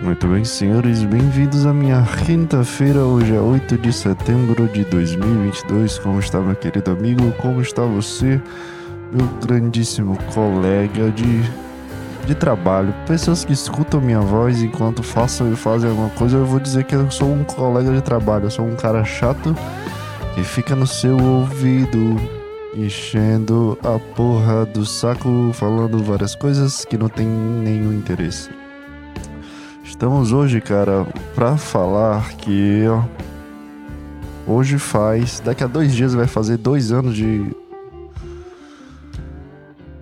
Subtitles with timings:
[0.00, 3.00] Muito bem, senhores, bem-vindos à minha quinta-feira.
[3.00, 5.98] Hoje é 8 de setembro de 2022.
[5.98, 7.32] Como está, meu querido amigo?
[7.32, 8.40] Como está você,
[9.12, 11.42] meu grandíssimo colega de,
[12.24, 12.94] de trabalho?
[13.08, 16.94] Pessoas que escutam minha voz enquanto façam e fazem alguma coisa, eu vou dizer que
[16.94, 18.44] eu sou um colega de trabalho.
[18.44, 19.52] Eu sou um cara chato
[20.32, 22.16] que fica no seu ouvido
[22.72, 28.57] enchendo a porra do saco, falando várias coisas que não tem nenhum interesse.
[29.88, 32.84] Estamos hoje, cara, pra falar que
[34.46, 35.40] hoje faz.
[35.40, 37.50] Daqui a dois dias vai fazer dois anos de.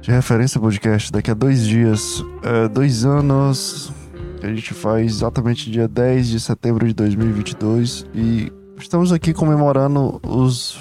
[0.02, 1.12] De referência podcast.
[1.12, 2.22] Daqui a dois dias.
[2.42, 3.92] É, dois anos
[4.40, 8.06] que a gente faz exatamente dia 10 de setembro de 2022.
[8.12, 10.78] E estamos aqui comemorando os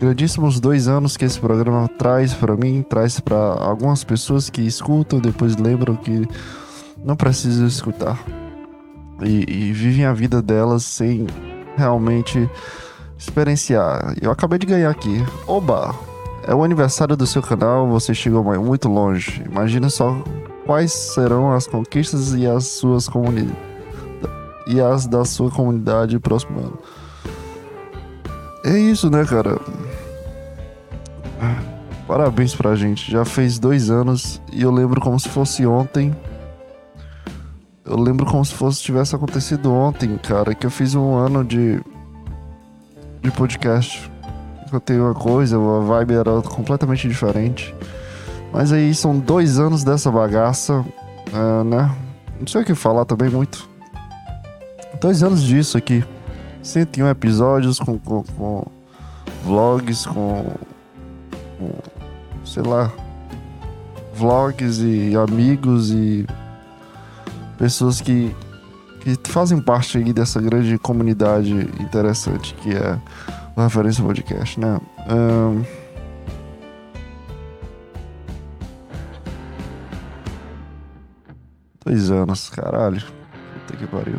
[0.00, 5.20] grandíssimos dois anos que esse programa traz para mim, traz para algumas pessoas que escutam,
[5.20, 6.28] depois lembram que
[7.04, 8.18] não precisam escutar
[9.22, 11.26] e, e vivem a vida delas sem
[11.76, 12.48] realmente
[13.18, 14.14] experienciar.
[14.20, 15.24] Eu acabei de ganhar aqui.
[15.46, 15.94] Oba!
[16.46, 19.42] É o aniversário do seu canal, você chegou muito longe.
[19.46, 20.22] Imagina só
[20.66, 23.74] quais serão as conquistas e as suas comunidades
[24.66, 26.78] e as da sua comunidade próximo ano.
[28.64, 29.60] É isso, né, cara?
[32.08, 33.10] Parabéns pra gente.
[33.10, 36.14] Já fez dois anos e eu lembro como se fosse ontem.
[37.84, 41.80] Eu lembro como se fosse tivesse acontecido ontem, cara, que eu fiz um ano de
[43.24, 44.10] de podcast.
[44.70, 47.74] Eu tenho uma coisa, a vibe era completamente diferente.
[48.52, 50.84] Mas aí são dois anos dessa bagaça,
[51.32, 51.90] é, né?
[52.38, 53.66] Não sei o que falar também muito.
[55.00, 56.04] Dois anos disso aqui.
[56.62, 58.66] 101 episódios com, com, com
[59.44, 60.44] vlogs, com,
[61.58, 61.70] com
[62.44, 62.92] sei lá,
[64.14, 66.26] vlogs e amigos e
[67.58, 68.34] pessoas que,
[69.00, 72.98] que fazem parte aí dessa grande comunidade interessante que é
[73.56, 74.80] o Referência Podcast, né?
[75.08, 75.64] Um...
[81.84, 83.00] Dois anos, caralho.
[83.00, 84.18] Puta que pariu.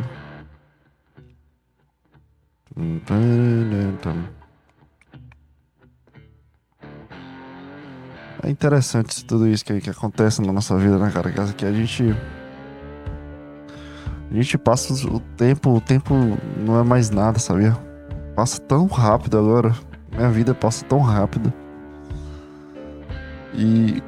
[8.42, 11.32] É interessante tudo isso que, que acontece na nossa vida, né, cara?
[11.32, 12.14] Que a gente.
[14.30, 16.14] A gente passa o tempo, o tempo
[16.58, 17.76] não é mais nada, sabia?
[18.34, 19.72] Passa tão rápido agora.
[20.12, 21.52] Minha vida passa tão rápido.
[23.54, 24.02] E.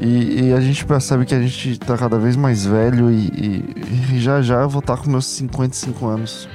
[0.00, 4.14] E, e a gente percebe que a gente tá cada vez mais velho e, e,
[4.14, 6.48] e já já eu vou estar com meus 55 anos.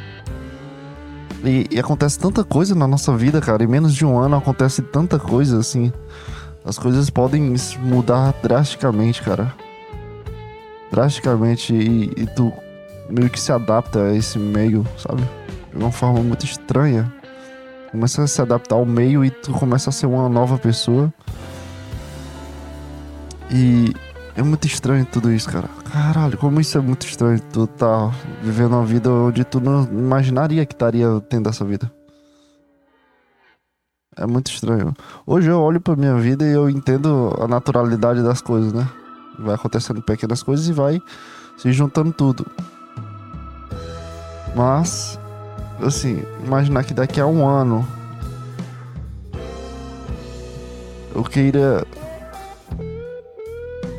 [1.43, 3.63] E, e, acontece tanta coisa na nossa vida, cara.
[3.63, 5.91] Em menos de um ano acontece tanta coisa, assim.
[6.66, 9.53] As coisas podem mudar drasticamente, cara.
[10.91, 11.74] Drasticamente.
[11.74, 12.53] E, e tu
[13.09, 15.22] meio que se adapta a esse meio, sabe?
[15.72, 17.12] De uma forma muito estranha.
[17.91, 21.13] Começa a se adaptar ao meio e tu começa a ser uma nova pessoa.
[23.52, 23.94] E
[24.35, 25.69] é muito estranho tudo isso, cara.
[25.91, 27.40] Caralho, como isso é muito estranho.
[27.52, 28.09] Tu tá
[28.41, 31.91] vivendo uma vida onde tu não imaginaria que estaria tendo essa vida.
[34.16, 34.94] É muito estranho.
[35.25, 38.88] Hoje eu olho pra minha vida e eu entendo a naturalidade das coisas, né?
[39.40, 41.01] Vai acontecendo pequenas coisas e vai
[41.57, 42.46] se juntando tudo.
[44.56, 45.19] Mas,
[45.81, 47.88] assim, imaginar que daqui a um ano
[51.16, 51.85] eu queira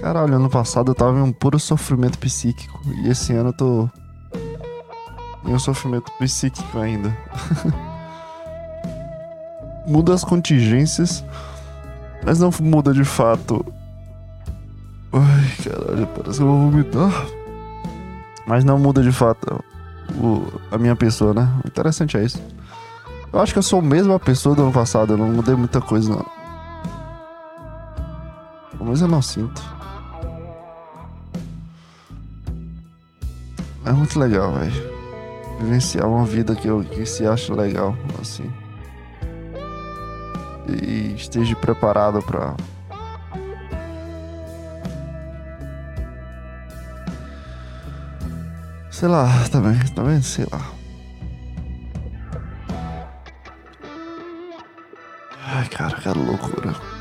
[0.05, 2.79] Caralho, ano passado eu tava em um puro sofrimento psíquico.
[3.03, 3.89] E esse ano eu tô.
[5.47, 7.17] em um sofrimento psíquico ainda.
[9.87, 11.25] muda as contingências,
[12.25, 13.65] mas não muda de fato.
[15.12, 17.27] Ai, caralho, parece que eu vou vomitar.
[18.47, 19.65] Mas não muda de fato
[20.17, 21.49] o, a minha pessoa, né?
[21.65, 22.41] O interessante é isso.
[23.33, 25.81] Eu acho que eu sou a mesma pessoa do ano passado, eu não mudei muita
[25.81, 26.27] coisa, não.
[28.81, 29.62] Mas eu não sinto.
[33.85, 34.94] É muito legal, velho.
[35.61, 38.50] Vivenciar uma vida que, eu, que se acha legal, assim.
[40.69, 42.55] E esteja preparado para
[48.90, 50.22] Sei lá, também, tá vendo?
[50.22, 50.70] Sei lá.
[55.46, 56.94] Ai, cara, que loucura.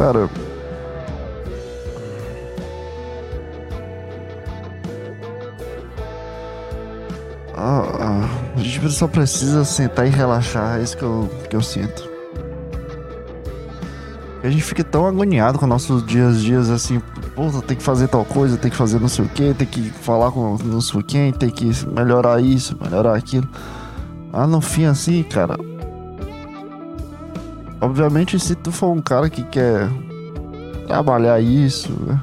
[0.00, 0.30] Cara.
[7.54, 11.60] Ah, ah, a gente só precisa sentar e relaxar, é isso que eu, que eu
[11.60, 12.08] sinto.
[14.42, 17.02] A gente fica tão agoniado com nossos dias dias assim,
[17.66, 20.32] tem que fazer tal coisa, tem que fazer não sei o que, tem que falar
[20.32, 23.46] com não sei quem, tem que melhorar isso, melhorar aquilo.
[24.32, 25.58] Ah, no fim assim, cara.
[27.80, 29.88] Obviamente se tu for um cara que quer
[30.86, 32.20] trabalhar isso, né?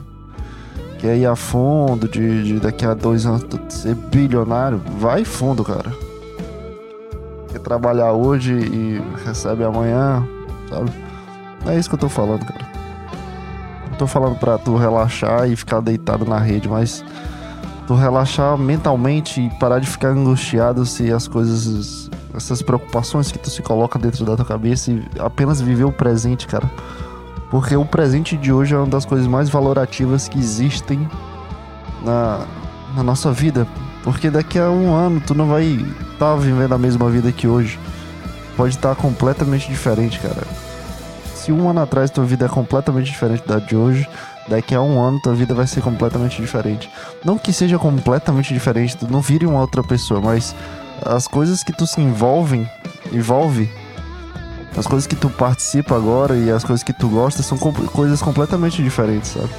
[0.98, 5.92] quer ir a fundo, de, de daqui a dois anos ser bilionário, vai fundo, cara.
[7.52, 10.28] Quer trabalhar hoje e recebe amanhã,
[10.70, 10.92] sabe?
[11.66, 12.68] É isso que eu tô falando, cara.
[13.90, 17.04] Não tô falando pra tu relaxar e ficar deitado na rede, mas
[17.88, 23.50] tu relaxar mentalmente e parar de ficar angustiado se as coisas, essas preocupações que tu
[23.50, 26.70] se coloca dentro da tua cabeça e apenas viver o presente, cara.
[27.50, 31.10] Porque o presente de hoje é uma das coisas mais valorativas que existem
[32.04, 32.46] na,
[32.96, 33.68] na nossa vida.
[34.04, 37.48] Porque daqui a um ano tu não vai estar tá vivendo a mesma vida que
[37.48, 37.80] hoje.
[38.56, 40.44] Pode estar tá completamente diferente, cara
[41.48, 44.06] se um ano atrás tua vida é completamente diferente da de hoje,
[44.50, 46.90] daqui a um ano tua vida vai ser completamente diferente.
[47.24, 50.54] Não que seja completamente diferente, tu não vire uma outra pessoa, mas
[51.06, 52.70] as coisas que tu se envolvem,
[53.12, 53.70] envolve,
[54.76, 58.84] as coisas que tu participa agora e as coisas que tu gosta são coisas completamente
[58.84, 59.50] diferentes, sabe?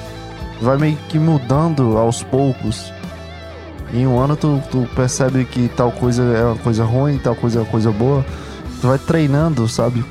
[0.60, 2.92] Vai meio que mudando aos poucos.
[3.92, 7.58] Em um ano tu, tu percebe que tal coisa é uma coisa ruim, tal coisa
[7.58, 8.24] é uma coisa boa.
[8.80, 10.04] Tu vai treinando, sabe?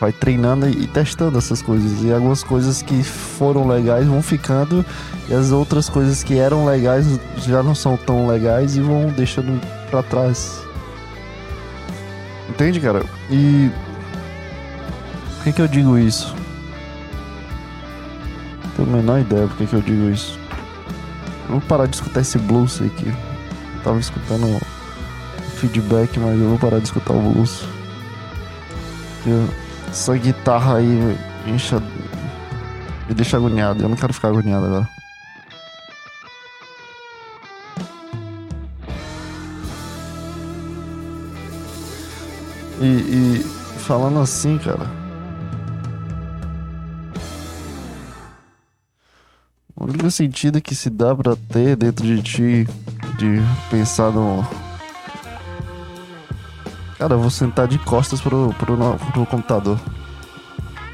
[0.00, 2.02] vai treinando e testando essas coisas.
[2.02, 4.84] E algumas coisas que foram legais vão ficando,
[5.28, 7.06] e as outras coisas que eram legais
[7.38, 10.62] já não são tão legais e vão deixando para trás.
[12.48, 13.04] Entende, cara?
[13.30, 13.70] E.
[15.36, 16.34] Por que, que eu digo isso?
[18.64, 20.38] Não tenho a menor ideia por que, que eu digo isso.
[21.44, 23.08] Eu vou parar de escutar esse blues aqui.
[23.08, 24.60] Eu tava escutando
[25.56, 27.64] feedback, mas eu vou parar de escutar o blues.
[29.88, 31.16] Essa guitarra aí me.
[33.08, 33.82] Me deixa agoniado.
[33.82, 34.97] Eu não quero ficar agoniado agora.
[42.80, 43.44] E, e
[43.80, 44.86] falando assim, cara.
[49.76, 52.68] O único sentido que se dá pra ter dentro de ti
[53.16, 53.40] de
[53.70, 54.44] pensar no,
[56.98, 58.76] Cara, eu vou sentar de costas pro, pro,
[59.12, 59.78] pro computador.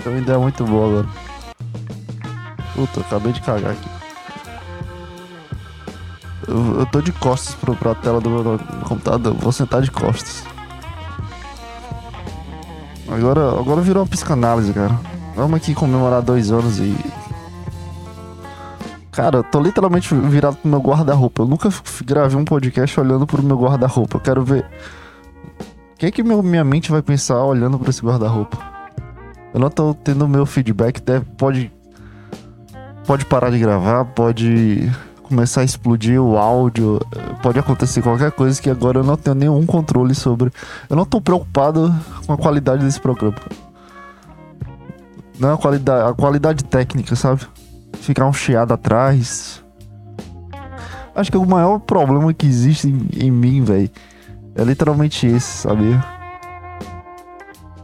[0.02, 1.08] Tem uma ideia muito boa agora.
[2.74, 3.88] Puta, acabei de cagar aqui.
[6.46, 9.32] Eu, eu tô de costas pro, pra tela do meu computador.
[9.32, 10.44] Vou sentar de costas.
[13.14, 14.98] Agora, agora virou uma psicanálise, cara.
[15.36, 16.96] Vamos aqui comemorar dois anos e.
[19.12, 21.42] Cara, eu tô literalmente virado pro meu guarda-roupa.
[21.42, 21.68] Eu nunca
[22.04, 24.16] gravei um podcast olhando pro meu guarda-roupa.
[24.16, 24.66] Eu quero ver
[25.94, 28.58] o que, é que meu, minha mente vai pensar olhando para esse guarda-roupa?
[29.54, 31.72] Eu não tô tendo meu feedback, deve, pode.
[33.06, 34.90] Pode parar de gravar, pode
[35.34, 37.00] começar a explodir o áudio,
[37.42, 40.52] pode acontecer qualquer coisa que agora eu não tenho nenhum controle sobre.
[40.88, 41.92] Eu não tô preocupado
[42.24, 43.36] com a qualidade desse programa.
[45.36, 47.40] Não a qualidade, a qualidade técnica, sabe?
[47.94, 49.60] Ficar um chiado atrás.
[51.16, 53.90] Acho que o maior problema que existe em, em mim, velho,
[54.54, 56.00] é literalmente esse, sabe?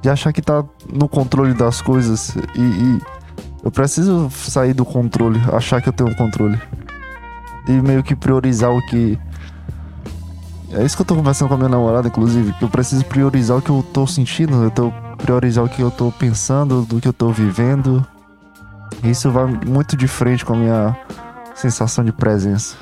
[0.00, 3.00] De achar que tá no controle das coisas e, e
[3.64, 6.58] eu preciso sair do controle, achar que eu tenho um controle.
[7.70, 9.16] E meio que priorizar o que.
[10.72, 13.58] É isso que eu tô conversando com a minha namorada, inclusive, que eu preciso priorizar
[13.58, 17.06] o que eu tô sentindo, eu tô priorizar o que eu tô pensando, do que
[17.06, 18.04] eu tô vivendo.
[19.04, 20.96] Isso vai muito de frente com a minha
[21.54, 22.76] sensação de presença,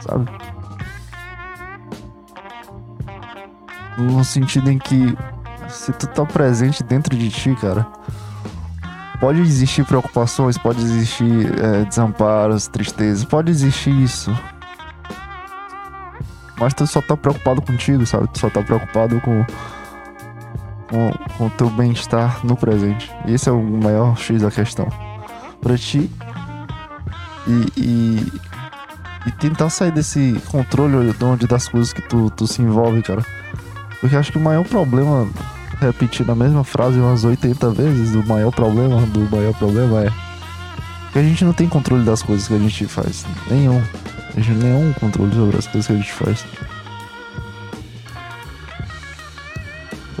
[0.00, 0.30] sabe?
[3.98, 5.16] No sentido em que
[5.68, 7.86] se tu tá presente dentro de ti, cara,
[9.20, 14.36] pode existir preocupações, pode existir é, desamparos, tristezas, pode existir isso.
[16.58, 18.28] Mas tu só tá preocupado contigo, sabe?
[18.28, 19.44] Tu só tá preocupado com
[20.88, 23.10] com, o teu bem-estar no presente.
[23.26, 24.88] Esse é o maior X da questão.
[25.60, 26.10] Pra ti.
[27.46, 28.32] E, e,
[29.26, 33.24] e tentar sair desse controle onde das coisas que tu, tu se envolve, cara.
[34.00, 35.28] Porque acho que o maior problema,
[35.80, 40.12] repetindo a mesma frase umas 80 vezes, o maior problema do maior problema é
[41.12, 43.24] que a gente não tem controle das coisas que a gente faz.
[43.50, 43.82] Nenhum.
[44.36, 46.44] A gente nenhum controle sobre as coisas que a gente faz.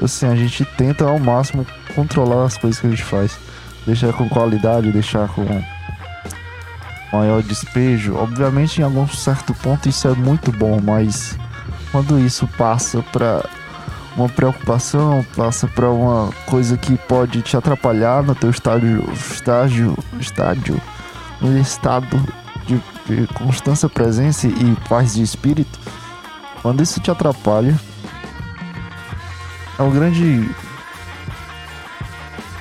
[0.02, 3.38] Assim, a gente tenta ao máximo controlar as coisas que a gente faz.
[3.86, 5.44] deixar com qualidade, deixar com
[7.12, 8.14] maior despejo.
[8.16, 11.38] Obviamente, em algum certo ponto, isso é muito bom, mas
[11.90, 13.44] quando isso passa para
[14.16, 20.80] uma preocupação, passa para uma coisa que pode te atrapalhar no teu estágio, estágio, estádio,
[21.40, 22.22] no estado
[22.66, 25.78] de, de constância, presença e paz de espírito,
[26.62, 27.78] quando isso te atrapalha,
[29.78, 30.48] é um grande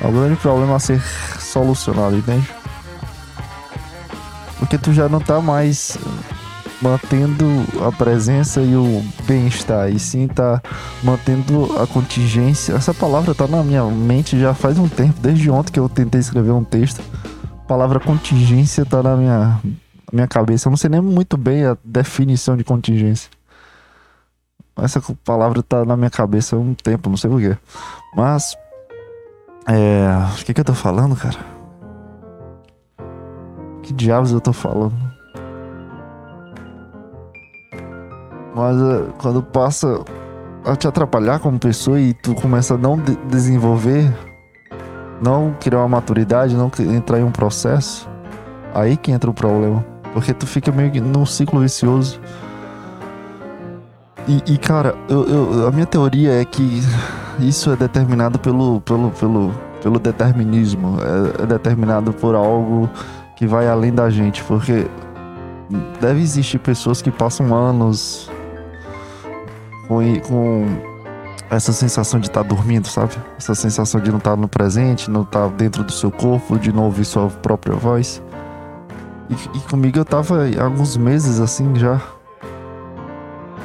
[0.01, 1.01] é um grande problema a ser
[1.39, 2.49] solucionado, entende?
[4.59, 5.97] Porque tu já não tá mais
[6.83, 7.45] mantendo
[7.87, 10.61] a presença e o bem-estar, e sim tá
[11.01, 12.73] mantendo a contingência.
[12.73, 16.19] Essa palavra tá na minha mente já faz um tempo, desde ontem que eu tentei
[16.19, 17.01] escrever um texto.
[17.63, 19.61] A palavra contingência tá na minha,
[20.11, 20.67] minha cabeça.
[20.67, 23.29] Eu não sei nem muito bem a definição de contingência.
[24.75, 27.55] Essa palavra tá na minha cabeça há um tempo, não sei porquê.
[28.13, 28.57] Mas.
[29.65, 30.07] É.
[30.33, 31.37] O que, que eu tô falando, cara?
[33.83, 35.12] Que diabos eu tô falando?
[38.55, 40.03] Mas uh, quando passa
[40.65, 44.13] a te atrapalhar como pessoa e tu começa a não de desenvolver,
[45.21, 48.09] não criar uma maturidade, não entrar em um processo,
[48.73, 49.83] aí que entra o problema.
[50.13, 52.19] Porque tu fica meio que num ciclo vicioso.
[54.27, 56.81] E, e cara, eu, eu, a minha teoria é que
[57.39, 60.97] isso é determinado pelo, pelo, pelo, pelo determinismo.
[61.39, 62.89] É, é determinado por algo
[63.35, 64.43] que vai além da gente.
[64.43, 64.85] Porque
[65.99, 68.29] deve existir pessoas que passam anos
[69.87, 70.65] com, com
[71.49, 73.13] essa sensação de estar tá dormindo, sabe?
[73.37, 76.57] Essa sensação de não estar tá no presente, não estar tá dentro do seu corpo,
[76.57, 78.21] de não ouvir sua própria voz.
[79.29, 82.01] E, e comigo eu tava há alguns meses assim já.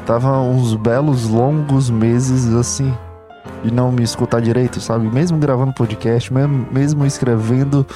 [0.06, 2.94] Tava uns belos, longos meses assim.
[3.62, 5.06] De não me escutar direito, sabe?
[5.08, 7.86] Mesmo gravando podcast, mesmo, mesmo escrevendo.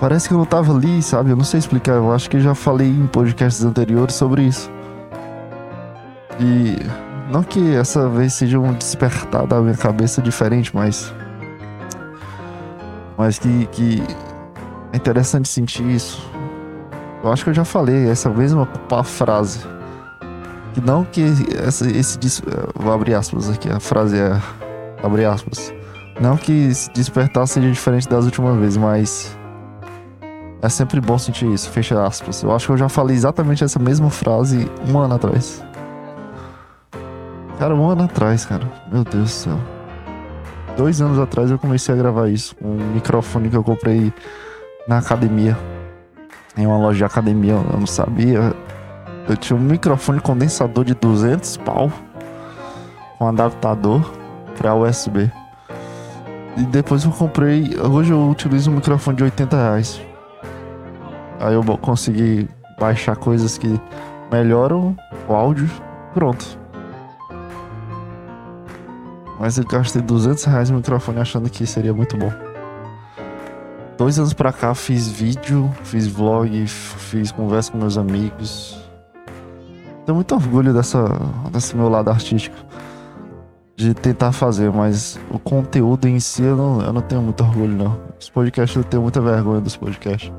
[0.00, 1.30] Parece que eu não tava ali, sabe?
[1.30, 1.92] Eu não sei explicar.
[1.92, 4.70] Eu acho que já falei em podcasts anteriores sobre isso.
[6.38, 6.76] E
[7.30, 11.12] não que essa vez seja um despertar da minha cabeça diferente, mas.
[13.18, 14.02] Mas que, que
[14.92, 16.24] é interessante sentir isso.
[17.24, 18.68] Eu acho que eu já falei essa mesma
[19.04, 19.60] frase.
[20.74, 21.24] Que não que
[21.56, 22.18] essa, esse.
[22.74, 24.40] Vou abrir aspas aqui, a frase é.
[25.02, 25.74] Abre aspas.
[26.20, 29.36] Não que despertar seja diferente das últimas vezes, mas.
[30.62, 32.42] É sempre bom sentir isso, fecha aspas.
[32.42, 35.65] Eu acho que eu já falei exatamente essa mesma frase um ano atrás.
[37.58, 38.70] Cara, um ano atrás, cara.
[38.92, 39.58] Meu Deus do céu.
[40.76, 42.54] Dois anos atrás eu comecei a gravar isso.
[42.62, 44.12] Um microfone que eu comprei
[44.86, 45.56] na academia.
[46.54, 48.54] Em uma loja de academia, eu não sabia.
[49.26, 51.90] Eu tinha um microfone condensador de 200 pau.
[53.18, 54.02] Com adaptador
[54.58, 55.32] pra USB.
[56.58, 57.74] E depois eu comprei.
[57.80, 60.00] Hoje eu utilizo um microfone de 80 reais.
[61.40, 62.46] Aí eu consegui
[62.78, 63.80] baixar coisas que
[64.30, 64.94] melhoram
[65.26, 65.70] o áudio.
[66.12, 66.65] Pronto.
[69.38, 72.32] Mas eu gastei 200 reais no microfone achando que seria muito bom.
[73.98, 78.78] Dois anos pra cá fiz vídeo, fiz vlog, fiz conversa com meus amigos.
[80.04, 81.04] Tenho muito orgulho dessa,
[81.50, 82.56] desse meu lado artístico.
[83.74, 87.76] De tentar fazer, mas o conteúdo em si eu não, eu não tenho muito orgulho,
[87.76, 87.98] não.
[88.18, 90.32] Os podcasts eu tenho muita vergonha dos podcasts.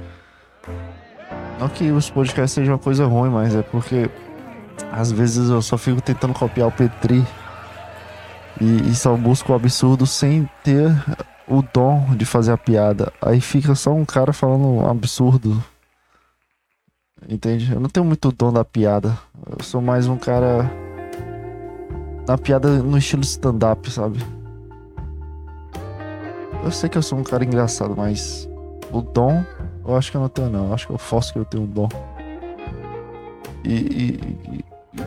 [1.60, 4.10] Não que os podcasts sejam uma coisa ruim, mas é porque
[4.92, 7.26] às vezes eu só fico tentando copiar o Petri
[8.62, 10.92] e, só busca o absurdo sem ter
[11.48, 13.12] o dom de fazer a piada.
[13.22, 15.64] Aí fica só um cara falando um absurdo.
[17.28, 17.72] Entende?
[17.74, 19.18] Eu não tenho muito dom da piada.
[19.50, 20.70] Eu sou mais um cara.
[22.28, 24.20] Na piada no estilo stand-up, sabe?
[26.64, 28.50] Eu sei que eu sou um cara engraçado, mas
[28.92, 29.44] o dom
[29.88, 30.68] eu acho que eu não tenho, não.
[30.68, 31.88] Eu acho que eu faço que eu tenho um dom.
[33.64, 34.66] E, e, e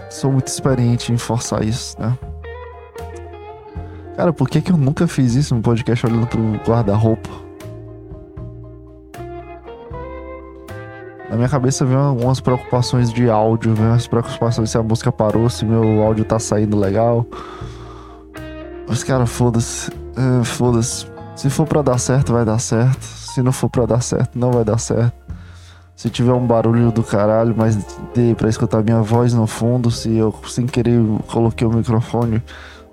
[0.09, 2.17] sou muito experiente em forçar isso, né?
[4.21, 7.31] Cara, por que, que eu nunca fiz isso no podcast olhando pro guarda-roupa?
[11.31, 15.49] Na minha cabeça vem algumas preocupações de áudio, vem umas preocupações se a música parou,
[15.49, 17.27] se meu áudio tá saindo legal.
[18.87, 19.91] Mas, cara, foda-se.
[19.91, 21.07] É, foda-se.
[21.35, 23.03] Se for pra dar certo, vai dar certo.
[23.03, 25.15] Se não for pra dar certo, não vai dar certo.
[25.97, 27.75] Se tiver um barulho do caralho, mas
[28.15, 32.43] dê pra escutar minha voz no fundo, se eu sem querer coloquei o microfone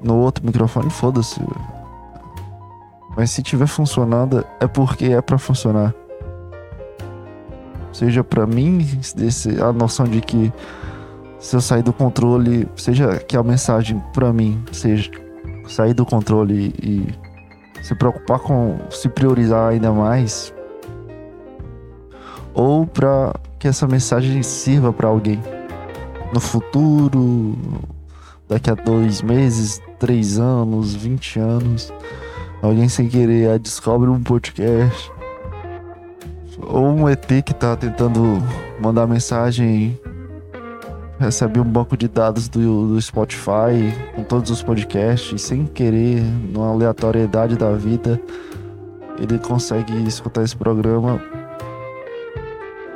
[0.01, 1.41] no outro microfone, foda-se.
[3.15, 5.93] Mas se tiver funcionando, é porque é para funcionar.
[7.91, 8.85] Seja para mim,
[9.15, 10.53] desse, a noção de que
[11.39, 15.09] se eu sair do controle, seja que a mensagem para mim seja
[15.67, 17.07] sair do controle e
[17.83, 20.53] se preocupar com se priorizar ainda mais,
[22.53, 25.41] ou para que essa mensagem sirva para alguém
[26.33, 27.57] no futuro,
[28.47, 31.93] daqui a dois meses, três anos, vinte anos,
[32.61, 35.11] alguém sem querer descobre um podcast
[36.59, 38.41] ou um ET que tá tentando
[38.81, 39.99] mandar mensagem
[41.19, 46.69] recebe um banco de dados do, do Spotify com todos os podcasts sem querer, numa
[46.69, 48.21] aleatoriedade da vida,
[49.19, 51.21] ele consegue escutar esse programa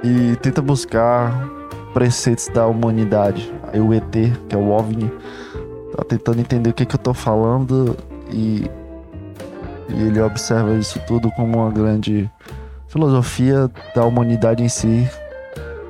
[0.03, 1.49] e tenta buscar
[1.93, 3.51] preceitos da humanidade.
[3.73, 5.11] Aí o ET, que é o OVNI,
[5.95, 7.97] tá tentando entender o que, que eu tô falando
[8.31, 8.69] e,
[9.89, 12.29] e ele observa isso tudo como uma grande
[12.87, 15.09] filosofia da humanidade em si,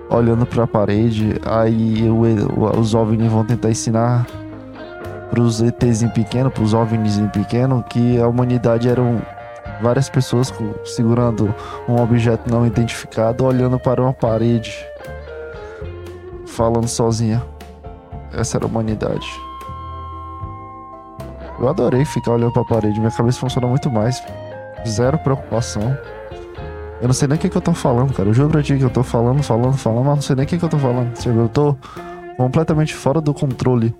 [0.09, 1.35] olhando para a parede.
[1.45, 2.03] Aí
[2.79, 4.27] os OVNIs vão tentar ensinar
[5.29, 9.21] para os ETs em pequeno, para os OVNIs em pequeno, que a humanidade eram
[9.81, 10.53] várias pessoas
[10.85, 11.53] segurando
[11.87, 14.85] um objeto não identificado, olhando para uma parede,
[16.45, 17.41] falando sozinha.
[18.33, 19.27] Essa era a humanidade.
[21.61, 24.23] Eu adorei ficar olhando para a parede, minha cabeça funciona muito mais.
[24.87, 25.95] Zero preocupação.
[26.99, 28.27] Eu não sei nem o que, que eu tô falando, cara.
[28.27, 30.47] Eu juro pra ti que eu tô falando, falando, falando, mas não sei nem o
[30.47, 31.13] que, que eu tô falando.
[31.23, 31.77] Eu tô
[32.35, 33.93] completamente fora do controle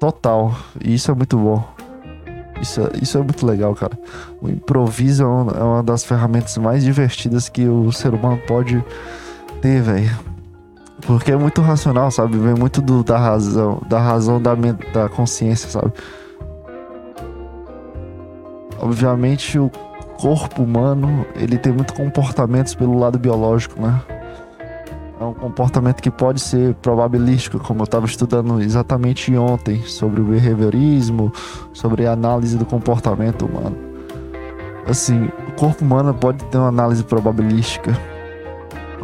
[0.00, 0.56] total.
[0.84, 1.64] E isso é muito bom.
[2.60, 3.96] Isso é, isso é muito legal, cara.
[4.40, 8.84] O improviso é, é uma das ferramentas mais divertidas que o ser humano pode
[9.60, 10.10] ter, velho.
[11.06, 12.38] Porque é muito racional, sabe?
[12.38, 14.54] Vem muito do, da razão, da razão da,
[14.92, 15.92] da consciência, sabe?
[18.82, 19.70] Obviamente o
[20.18, 24.02] corpo humano, ele tem muito comportamentos pelo lado biológico, né?
[25.20, 30.24] É um comportamento que pode ser probabilístico, como eu estava estudando exatamente ontem sobre o
[30.24, 31.32] behaviorismo,
[31.72, 33.76] sobre a análise do comportamento humano.
[34.84, 37.96] Assim, o corpo humano pode ter uma análise probabilística,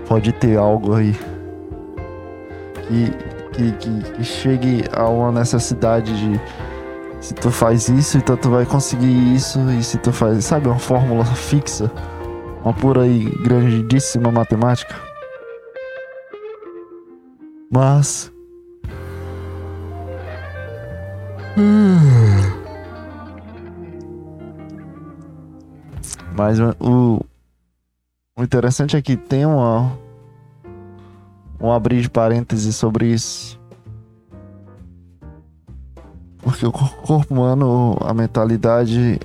[0.09, 1.15] pode ter algo aí
[2.89, 3.13] que,
[3.53, 6.41] que, que, que chegue a uma necessidade de
[7.21, 9.59] se tu faz isso, então tu vai conseguir isso.
[9.71, 11.91] E se tu faz, sabe, uma fórmula fixa,
[12.65, 14.95] uma pura e grandíssima matemática.
[17.71, 18.33] Mas.
[26.37, 27.21] Mas o,
[28.37, 29.99] o interessante é que tem uma,
[31.61, 33.58] um abrir de parênteses sobre isso.
[36.49, 39.21] Porque o corpo humano, a mentalidade,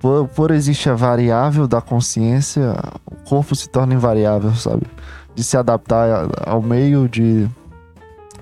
[0.00, 2.74] por, por existir a variável da consciência,
[3.06, 4.88] o corpo se torna invariável, sabe?
[5.36, 7.48] De se adaptar ao meio, de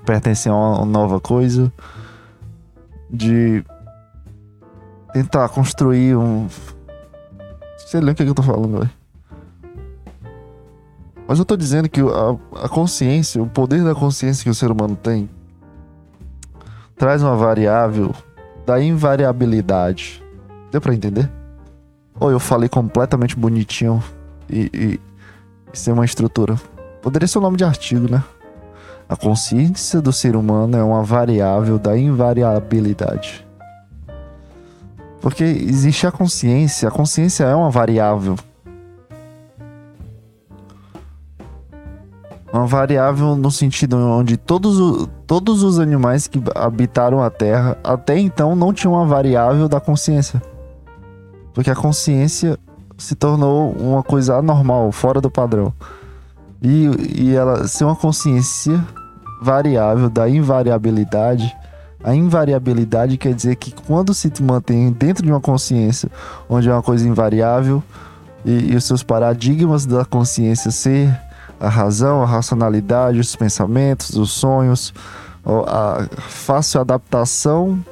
[0.02, 1.70] pertencer a uma nova coisa,
[3.10, 3.62] de
[5.12, 6.48] tentar construir um.
[7.86, 8.90] Sei lá o que, é que eu tô falando, velho.
[11.28, 14.70] Mas eu tô dizendo que a, a consciência, o poder da consciência que o ser
[14.70, 15.28] humano tem,
[16.98, 18.14] traz uma variável
[18.66, 20.22] da invariabilidade.
[20.70, 21.30] Deu para entender?
[22.18, 24.02] Ou eu falei completamente bonitinho
[24.50, 25.00] e, e,
[25.72, 26.60] e sem uma estrutura?
[27.00, 28.22] Poderia ser o um nome de artigo, né?
[29.08, 33.46] A consciência do ser humano é uma variável da invariabilidade.
[35.20, 38.36] Porque existe a consciência, a consciência é uma variável
[42.52, 48.56] uma variável no sentido onde todos, todos os animais que habitaram a Terra até então
[48.56, 50.42] não tinham uma variável da consciência.
[51.52, 52.58] Porque a consciência
[52.96, 55.72] se tornou uma coisa anormal, fora do padrão.
[56.60, 58.82] E, e ela ser uma consciência
[59.40, 61.54] variável da invariabilidade.
[62.02, 66.10] A invariabilidade quer dizer que quando se mantém dentro de uma consciência
[66.48, 67.82] onde é uma coisa invariável
[68.44, 71.27] e, e os seus paradigmas da consciência ser
[71.60, 74.92] a razão, a racionalidade, os pensamentos, os sonhos,
[75.66, 77.82] a fácil adaptação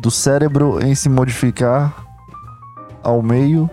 [0.00, 1.94] do cérebro em se modificar
[3.02, 3.68] ao meio.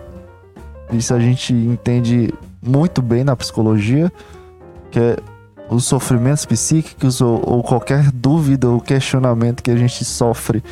[0.92, 4.12] Isso a gente entende muito bem na psicologia,
[4.90, 5.16] que é
[5.70, 10.62] os sofrimentos psíquicos ou, ou, qualquer dúvida ou questionamento que a gente sofre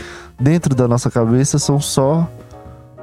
[0.40, 2.28] dentro da nossa cabeça são só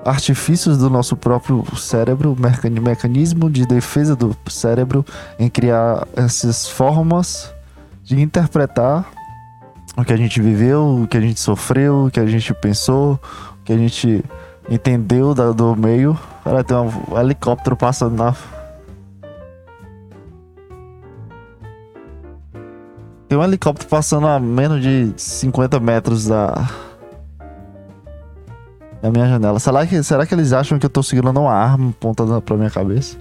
[0.06, 5.04] artifícios do nosso próprio cérebro, mecanismo de defesa do cérebro
[5.40, 7.52] em criar essas formas
[8.04, 9.04] de interpretar
[9.98, 13.14] o que a gente viveu, o que a gente sofreu, o que a gente pensou,
[13.14, 14.24] o que a gente
[14.70, 16.18] entendeu do meio.
[16.44, 18.36] Cara, tem um helicóptero passando na.
[23.28, 26.70] Tem um helicóptero passando a menos de 50 metros da,
[29.06, 29.60] na minha janela.
[29.60, 32.72] Será que, será que eles acham que eu tô segurando uma arma apontada pra minha
[32.72, 33.18] cabeça?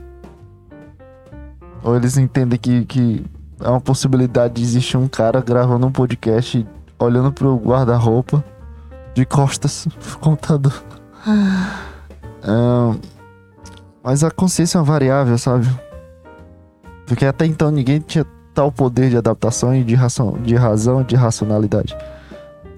[1.82, 3.24] Ou eles entendem que, que
[3.60, 6.66] é uma possibilidade de existir um cara gravando um podcast
[6.98, 8.42] olhando pro guarda-roupa
[9.14, 10.82] de costas pro computador.
[12.46, 12.98] um,
[14.02, 15.68] mas a consciência é uma variável, sabe?
[17.06, 21.04] Porque até então ninguém tinha tal poder de adaptação e de, ração, de razão e
[21.04, 21.94] de racionalidade.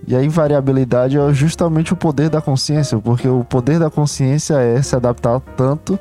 [0.06, 4.80] E a invariabilidade é justamente o poder da consciência, porque o poder da consciência é
[4.82, 5.98] se adaptar tanto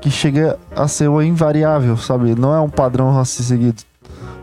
[0.00, 2.34] que chega a ser uma invariável, sabe?
[2.34, 3.82] Não é um padrão a ser seguido.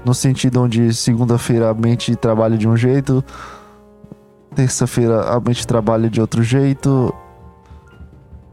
[0.05, 3.23] No sentido onde segunda-feira a mente trabalha de um jeito,
[4.55, 7.13] terça-feira a mente trabalha de outro jeito,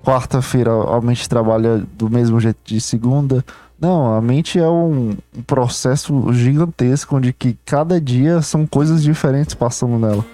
[0.04, 3.44] quarta-feira a mente trabalha do mesmo jeito de segunda.
[3.78, 5.14] Não, a mente é um,
[5.46, 10.24] processo gigantesco onde que cada dia são coisas diferentes passando nela.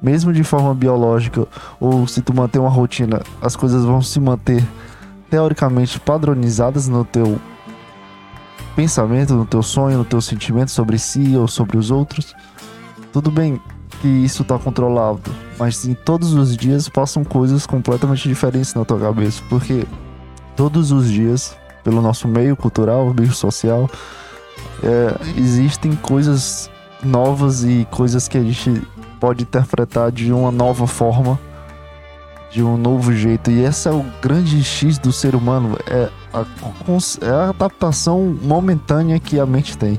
[0.00, 1.46] Mesmo de forma biológica,
[1.78, 4.64] ou se tu manter uma rotina, as coisas vão se manter
[5.28, 7.38] teoricamente padronizadas no teu
[8.74, 12.34] pensamento, no teu sonho, no teu sentimento sobre si ou sobre os outros.
[13.12, 13.60] Tudo bem
[14.00, 18.98] que isso tá controlado, mas em todos os dias passam coisas completamente diferentes na tua
[18.98, 19.84] cabeça, porque
[20.56, 21.56] todos os dias,
[21.88, 23.88] pelo nosso meio cultural, meio social,
[24.82, 26.70] é, existem coisas
[27.02, 28.82] novas e coisas que a gente
[29.18, 31.40] pode interpretar de uma nova forma
[32.50, 33.50] de um novo jeito.
[33.50, 36.44] E esse é o grande X do ser humano, é a,
[37.24, 39.98] é a adaptação momentânea que a mente tem.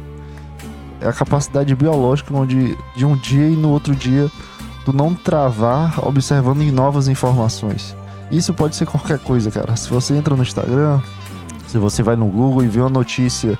[1.02, 4.30] É a capacidade biológica onde de um dia e no outro dia
[4.86, 7.96] tu não travar observando novas informações.
[8.32, 9.76] Isso pode ser qualquer coisa, cara.
[9.76, 11.02] Se você entra no Instagram,
[11.70, 13.58] se você vai no Google e vê uma notícia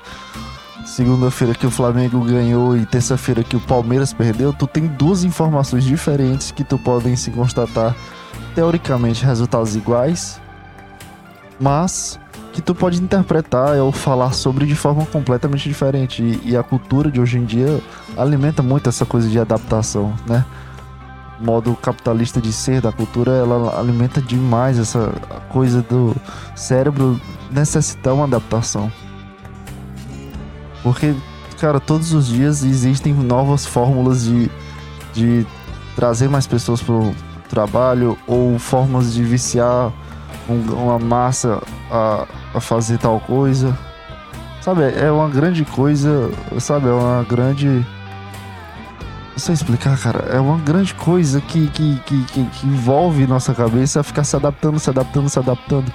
[0.84, 5.84] segunda-feira que o Flamengo ganhou e terça-feira que o Palmeiras perdeu, tu tem duas informações
[5.84, 7.94] diferentes que tu podem se constatar
[8.52, 10.40] teoricamente resultados iguais,
[11.60, 12.18] mas
[12.52, 16.20] que tu pode interpretar ou falar sobre de forma completamente diferente.
[16.20, 17.80] E, e, a cultura de hoje em dia
[18.16, 20.44] alimenta muito essa coisa de adaptação, né?
[21.40, 25.12] Modo capitalista de ser da cultura, ela alimenta demais essa
[25.48, 26.14] coisa do
[26.54, 27.18] cérebro
[27.50, 28.92] necessitar uma adaptação.
[30.82, 31.14] Porque,
[31.58, 34.50] cara, todos os dias existem novas fórmulas de,
[35.14, 35.46] de
[35.96, 37.14] trazer mais pessoas pro,
[37.50, 39.92] trabalho ou formas de viciar
[40.48, 43.76] um, uma massa a, a fazer tal coisa.
[44.62, 47.84] Sabe, é uma grande coisa, sabe, é uma grande.
[49.36, 50.26] Sei explicar, cara.
[50.30, 54.78] É uma grande coisa que, que, que, que, que envolve nossa cabeça ficar se adaptando,
[54.78, 55.92] se adaptando, se adaptando.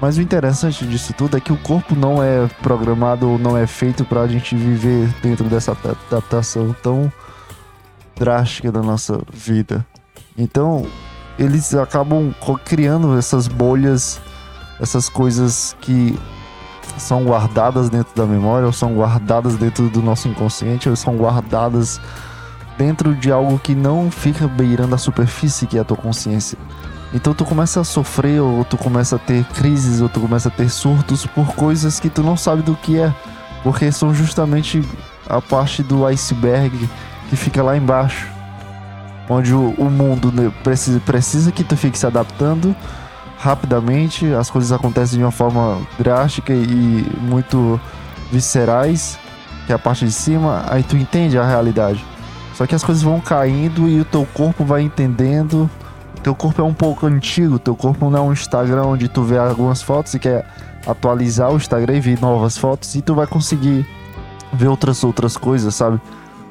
[0.00, 3.66] Mas o interessante disso tudo é que o corpo não é programado ou não é
[3.66, 7.10] feito para a gente viver dentro dessa adaptação tão
[8.14, 9.86] drástica da nossa vida.
[10.36, 10.86] Então,
[11.38, 14.20] eles acabam criando essas bolhas,
[14.80, 16.18] essas coisas que
[16.98, 22.00] são guardadas dentro da memória, ou são guardadas dentro do nosso inconsciente, ou são guardadas
[22.78, 26.58] dentro de algo que não fica beirando a superfície que é a tua consciência.
[27.14, 30.52] Então tu começa a sofrer, ou tu começa a ter crises, ou tu começa a
[30.52, 33.14] ter surtos por coisas que tu não sabe do que é,
[33.62, 34.82] porque são justamente
[35.28, 36.88] a parte do iceberg
[37.28, 38.36] que fica lá embaixo
[39.28, 42.74] onde o, o mundo né, precisa, precisa que tu fique se adaptando
[43.38, 47.80] rapidamente, as coisas acontecem de uma forma drástica e muito
[48.32, 49.18] viscerais,
[49.66, 52.04] que é a parte de cima, aí tu entende a realidade.
[52.56, 55.70] Só que as coisas vão caindo e o teu corpo vai entendendo.
[56.22, 59.36] Teu corpo é um pouco antigo, teu corpo não é um Instagram onde tu vê
[59.36, 60.46] algumas fotos e quer
[60.86, 63.86] atualizar o Instagram e ver novas fotos e tu vai conseguir
[64.54, 66.00] ver outras outras coisas, sabe?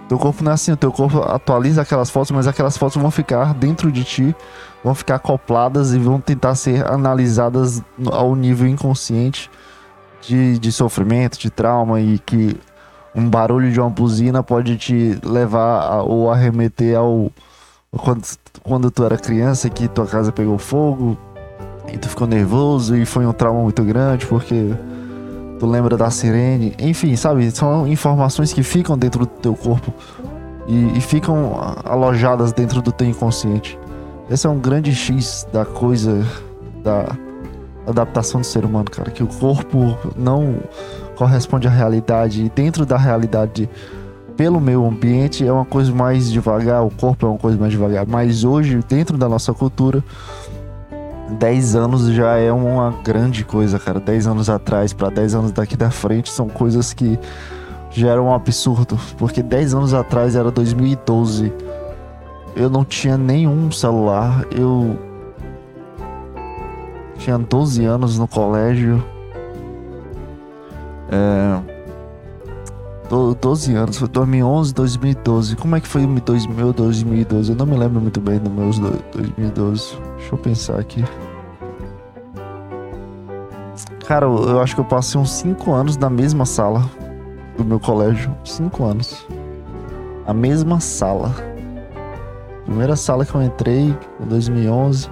[0.08, 3.10] Teu corpo não é assim, o teu corpo atualiza aquelas fotos, mas aquelas fotos vão
[3.10, 4.36] ficar dentro de ti,
[4.84, 9.50] vão ficar acopladas e vão tentar ser analisadas ao nível inconsciente
[10.22, 12.56] de, de sofrimento, de trauma e que
[13.16, 17.32] um barulho de uma buzina pode te levar a, ou arremeter ao
[17.92, 18.24] quando,
[18.62, 21.18] quando tu era criança que tua casa pegou fogo
[21.94, 24.74] e tu ficou nervoso e foi um trauma muito grande porque
[25.60, 27.50] tu lembra da sirene, enfim, sabe?
[27.52, 29.94] São informações que ficam dentro do teu corpo
[30.68, 31.54] e, e ficam
[31.86, 33.80] alojadas dentro do teu inconsciente.
[34.30, 36.26] Esse é um grande X da coisa
[36.84, 37.16] da
[37.88, 40.58] adaptação do ser humano, cara, que o corpo não
[41.16, 43.70] corresponde à realidade e dentro da realidade
[44.36, 48.06] pelo meio ambiente é uma coisa mais devagar, o corpo é uma coisa mais devagar,
[48.06, 50.04] mas hoje dentro da nossa cultura
[51.30, 54.00] 10 anos já é uma grande coisa, cara.
[54.00, 57.18] 10 anos atrás para 10 anos daqui da frente são coisas que
[57.90, 61.52] já eram um absurdo, porque 10 anos atrás era 2012.
[62.56, 64.98] Eu não tinha nenhum celular, eu
[67.18, 69.04] tinha 12 anos no colégio.
[71.10, 71.76] É,
[73.40, 75.56] 12 anos, foi 2011, 2012.
[75.56, 77.52] Como é que foi o 2000, 2012?
[77.52, 79.98] Eu não me lembro muito bem do meus 2012.
[80.18, 81.04] Deixa eu pensar aqui.
[84.08, 86.84] Cara, eu acho que eu passei uns 5 anos na mesma sala
[87.58, 88.36] do meu colégio.
[88.44, 89.28] 5 anos.
[90.26, 91.34] A mesma sala.
[92.66, 95.10] Primeira sala que eu entrei, em 2011.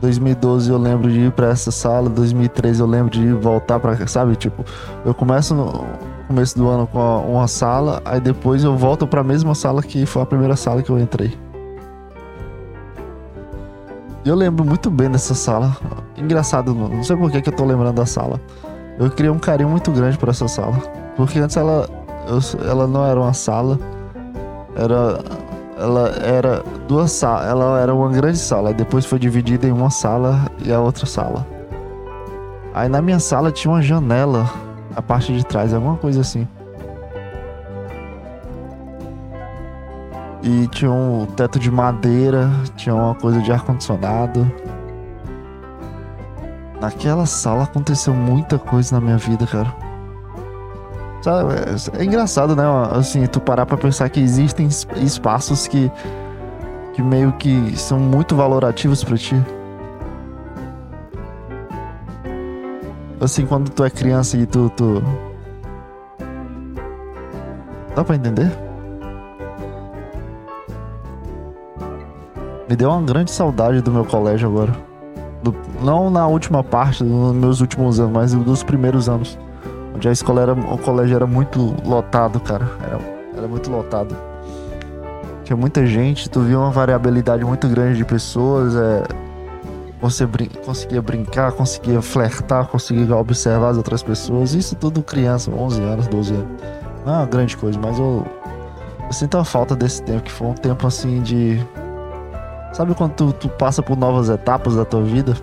[0.00, 4.36] 2012 eu lembro de ir para essa sala, 2013 eu lembro de voltar para, sabe,
[4.36, 4.64] tipo,
[5.04, 5.84] eu começo no
[6.28, 6.98] começo do ano com
[7.32, 10.82] uma sala, aí depois eu volto para a mesma sala que foi a primeira sala
[10.82, 11.36] que eu entrei.
[14.24, 15.74] Eu lembro muito bem dessa sala.
[16.16, 18.38] Engraçado, não sei por que, que eu tô lembrando da sala.
[18.98, 20.76] Eu criei um carinho muito grande por essa sala.
[21.16, 21.88] Porque antes ela,
[22.28, 23.78] eu, ela não era uma sala.
[24.76, 25.18] Era
[25.78, 30.72] ela era duas ela era uma grande sala, depois foi dividida em uma sala e
[30.72, 31.46] a outra sala.
[32.74, 34.50] Aí na minha sala tinha uma janela,
[34.94, 36.46] a parte de trás, alguma coisa assim.
[40.42, 44.50] E tinha um teto de madeira, tinha uma coisa de ar condicionado.
[46.80, 49.87] Naquela sala aconteceu muita coisa na minha vida, cara.
[51.22, 52.62] Sabe, é, é engraçado, né?
[52.92, 55.90] Assim, tu parar pra pensar que existem espaços que,
[56.94, 59.36] que meio que são muito valorativos para ti.
[63.20, 65.02] Assim, quando tu é criança e tu, tu.
[67.96, 68.50] Dá pra entender?
[72.68, 74.72] Me deu uma grande saudade do meu colégio agora.
[75.42, 75.52] Do,
[75.82, 79.36] não na última parte, nos meus últimos anos, mas dos primeiros anos.
[79.98, 80.52] Onde a escola era.
[80.52, 82.64] O colégio era muito lotado, cara.
[82.80, 83.00] Era,
[83.36, 84.16] era muito lotado.
[85.42, 88.76] Tinha muita gente, tu via uma variabilidade muito grande de pessoas.
[88.76, 89.02] É,
[90.00, 94.54] você brin conseguia brincar, conseguia flertar, conseguia observar as outras pessoas.
[94.54, 96.48] Isso tudo criança, 11 anos, 12 anos.
[97.04, 98.24] Não é uma grande coisa, mas eu,
[99.04, 101.60] eu sinto a falta desse tempo, que foi um tempo assim de.
[102.72, 105.34] Sabe quando tu, tu passa por novas etapas da tua vida?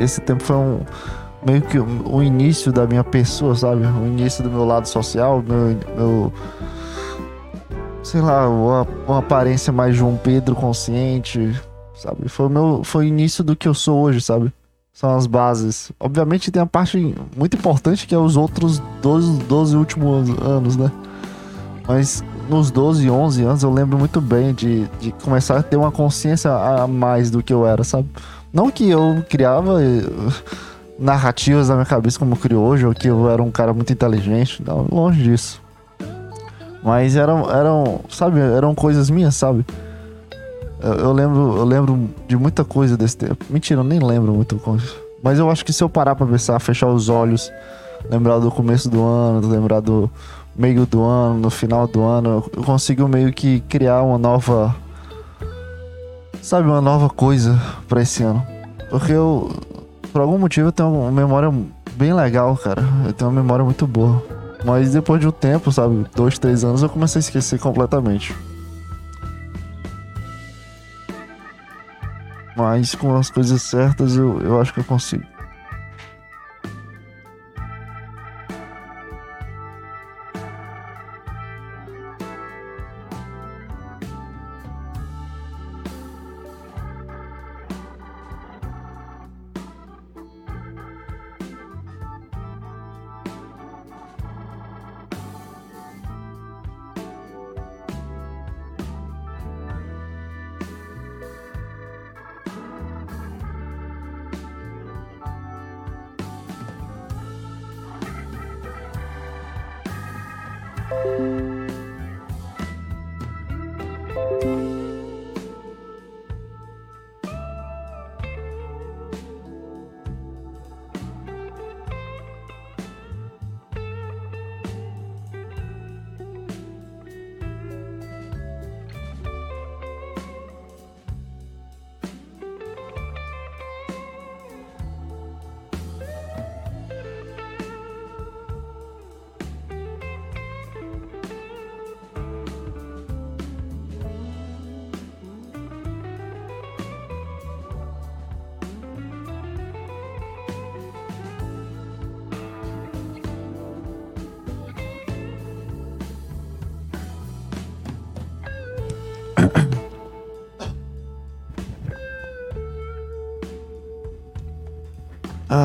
[0.00, 0.80] Esse tempo foi um
[1.44, 3.84] meio que o início da minha pessoa, sabe?
[3.84, 6.32] O início do meu lado social, meu, meu
[8.02, 11.60] sei lá, uma, uma aparência mais João Pedro consciente,
[11.94, 12.28] sabe?
[12.28, 14.52] Foi o meu, foi o início do que eu sou hoje, sabe?
[14.92, 15.90] São as bases.
[15.98, 20.92] Obviamente tem a parte muito importante que é os outros 12, 12 últimos anos, né?
[21.88, 25.90] Mas nos 12, 11 anos eu lembro muito bem de, de começar a ter uma
[25.90, 28.08] consciência a mais do que eu era, sabe?
[28.52, 29.82] Não que eu criava.
[29.82, 30.30] Eu
[31.02, 33.92] narrativas na minha cabeça como eu crio hoje, ou que eu era um cara muito
[33.92, 34.62] inteligente.
[34.64, 35.60] Não, longe disso.
[36.82, 39.66] Mas eram, eram, sabe, eram coisas minhas, sabe?
[40.80, 43.44] Eu, eu, lembro, eu lembro de muita coisa desse tempo.
[43.50, 44.86] Mentira, eu nem lembro muito coisa.
[45.22, 47.52] Mas eu acho que se eu parar pra pensar, fechar os olhos,
[48.08, 50.10] lembrar do começo do ano, lembrar do
[50.54, 54.74] meio do ano, no final do ano, eu consigo meio que criar uma nova.
[56.40, 58.44] Sabe, uma nova coisa para esse ano.
[58.90, 59.52] Porque eu,
[60.12, 61.50] por algum motivo eu tenho uma memória
[61.94, 62.82] bem legal, cara.
[63.06, 64.22] Eu tenho uma memória muito boa.
[64.64, 68.34] Mas depois de um tempo, sabe, dois, três anos, eu comecei a esquecer completamente.
[72.54, 75.24] Mas com as coisas certas eu, eu acho que eu consigo.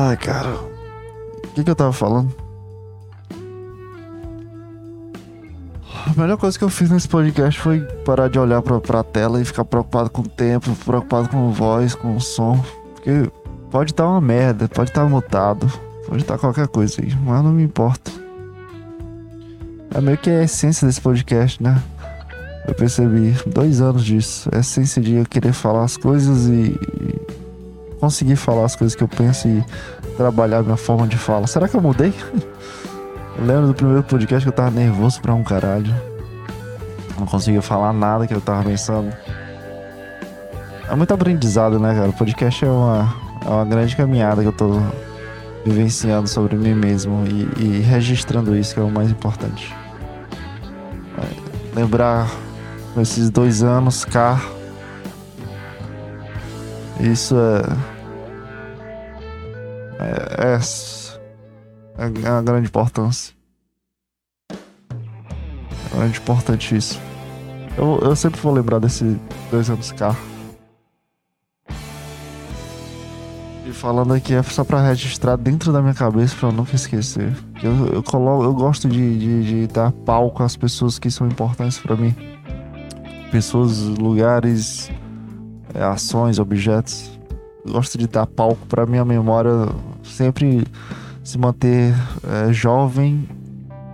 [0.08, 0.54] Ai, cara.
[0.54, 2.34] O que, que eu tava falando?
[6.06, 9.38] A melhor coisa que eu fiz nesse podcast foi parar de olhar pra, pra tela
[9.38, 12.58] e ficar preocupado com o tempo, preocupado com voz, com o som.
[12.94, 13.30] Porque
[13.70, 15.70] pode estar tá uma merda, pode estar tá mutado,
[16.06, 18.10] pode estar tá qualquer coisa aí, mas não me importa.
[19.94, 21.82] É meio que a essência desse podcast, né?
[22.66, 24.48] Eu percebi dois anos disso.
[24.54, 26.74] A essência de eu querer falar as coisas e
[27.98, 29.64] conseguir falar as coisas que eu penso e
[30.16, 31.46] trabalhar minha forma de fala.
[31.46, 32.12] Será que eu mudei?
[33.38, 35.94] Eu lembro do primeiro podcast que eu tava nervoso pra um caralho.
[37.16, 39.16] Não conseguia falar nada que eu tava pensando.
[40.90, 42.08] É muito aprendizado, né, cara?
[42.08, 43.14] O podcast é uma,
[43.46, 44.80] é uma grande caminhada que eu tô
[45.64, 49.72] vivenciando sobre mim mesmo e, e registrando isso, que é o mais importante.
[51.18, 52.28] É, lembrar
[53.00, 54.40] esses dois anos cá.
[57.00, 57.62] Isso é.
[60.00, 60.58] É, é
[61.98, 63.34] é uma grande importância.
[64.50, 67.00] É grande importante isso.
[67.76, 69.16] Eu, eu sempre vou lembrar desses
[69.50, 70.14] dois anos cá.
[73.66, 77.36] E falando aqui é só pra registrar dentro da minha cabeça pra eu nunca esquecer.
[77.62, 78.04] Eu, eu,
[78.42, 82.14] eu gosto de, de, de dar palco às pessoas que são importantes para mim.
[83.30, 85.07] Pessoas, lugares, é,
[85.74, 87.18] ações, objetos.
[87.66, 89.68] Gosto de dar palco pra minha memória
[90.02, 90.66] sempre
[91.22, 91.94] se manter
[92.26, 93.28] é, jovem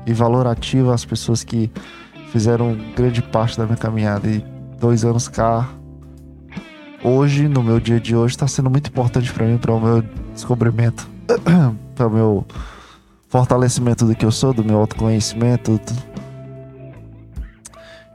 [0.06, 1.70] e valorativa às pessoas que
[2.30, 4.28] fizeram grande parte da minha caminhada.
[4.28, 4.44] E
[4.78, 5.68] dois anos cá,
[7.02, 10.04] hoje, no meu dia de hoje, está sendo muito importante para mim, para o meu
[10.32, 11.08] descobrimento,
[11.94, 12.46] para o meu
[13.28, 15.80] fortalecimento do que eu sou, do meu autoconhecimento.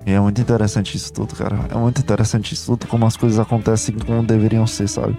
[0.06, 1.58] E é muito interessante isso tudo, cara.
[1.70, 5.18] É muito interessante isso tudo, como as coisas acontecem como deveriam ser, sabe?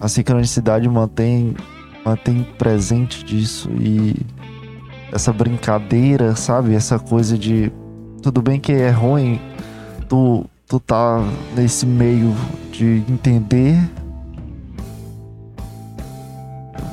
[0.00, 1.54] A sincronicidade mantém
[2.06, 4.14] mantém presente disso e
[5.12, 6.72] essa brincadeira, sabe?
[6.72, 7.72] Essa coisa de
[8.22, 9.40] tudo bem que é ruim,
[10.08, 11.18] tu, tu tá
[11.56, 12.32] nesse meio
[12.70, 13.76] de entender,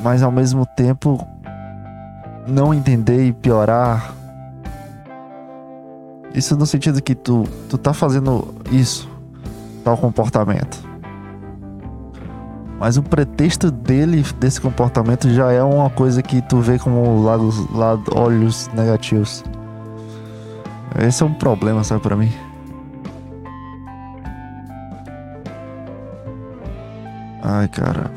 [0.01, 1.23] mas ao mesmo tempo
[2.47, 4.15] não entender e piorar.
[6.33, 9.07] Isso no sentido que tu, tu tá fazendo isso,
[9.83, 10.83] tal comportamento.
[12.79, 17.69] Mas o pretexto dele, desse comportamento, já é uma coisa que tu vê como lados,
[17.71, 19.43] lado, olhos negativos.
[20.99, 22.31] Esse é um problema, sabe, pra mim.
[27.41, 28.11] Ai, cara.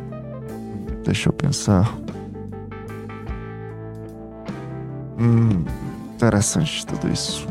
[1.05, 1.94] Deixa eu pensar.
[5.18, 5.64] Hum,
[6.14, 7.46] interessante tudo isso.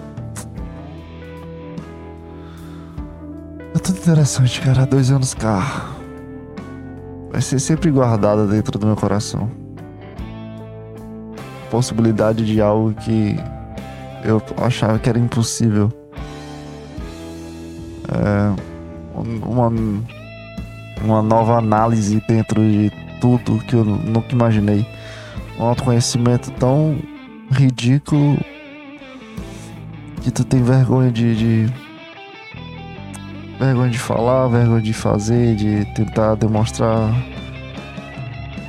[3.76, 4.86] É tudo interessante, cara.
[4.86, 5.92] Dois anos cá
[7.30, 9.52] vai ser sempre guardada dentro do meu coração.
[11.70, 13.36] Possibilidade de algo que
[14.24, 15.92] eu achava que era impossível.
[18.08, 18.56] É,
[19.14, 19.70] uma,
[21.04, 24.88] uma nova análise dentro de tudo que eu nunca imaginei.
[25.60, 26.98] Um autoconhecimento tão
[27.52, 28.38] ridículo
[30.22, 31.85] que tu tem vergonha de, de
[33.60, 37.14] vergonha de falar, vergonha de fazer, de tentar demonstrar.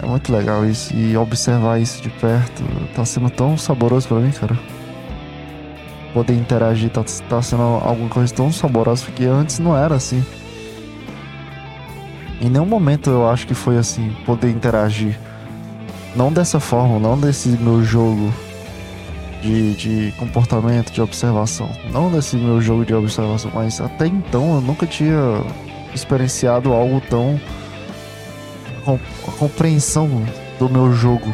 [0.02, 2.62] É muito legal isso e observar isso de perto
[2.94, 4.58] tá sendo tão saboroso para mim, cara.
[6.12, 10.24] Poder interagir tá, tá sendo alguma coisa tão saborosa porque antes não era assim.
[12.40, 15.18] Em nenhum momento eu acho que foi assim, poder interagir.
[16.14, 18.32] Não dessa forma, não desse meu jogo
[19.40, 21.70] de, de comportamento, de observação.
[21.90, 25.42] Não desse meu jogo de observação, mas até então eu nunca tinha
[25.94, 27.40] experienciado algo tão.
[28.86, 30.08] a compreensão
[30.58, 31.32] do meu jogo.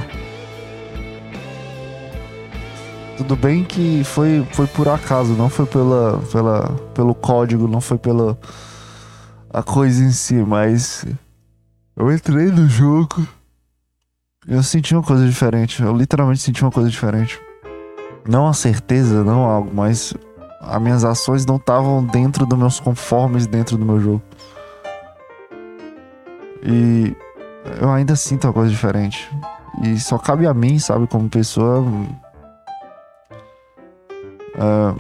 [3.17, 7.99] Tudo bem que foi, foi por acaso, não foi pela, pela, pelo código, não foi
[7.99, 8.39] pela
[9.53, 11.05] a coisa em si, mas
[11.95, 13.27] eu entrei no jogo.
[14.49, 15.81] Eu senti uma coisa diferente.
[15.81, 17.39] Eu literalmente senti uma coisa diferente
[18.27, 20.15] não a certeza, não algo, mas
[20.61, 24.23] as minhas ações não estavam dentro dos meus conformes dentro do meu jogo.
[26.63, 27.17] E
[27.81, 29.29] eu ainda sinto uma coisa diferente.
[29.83, 31.81] E só cabe a mim, sabe, como pessoa.
[34.55, 34.97] Uh,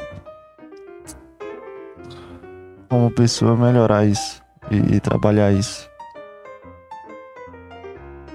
[2.89, 5.89] como pessoa, melhorar isso e, e trabalhar isso.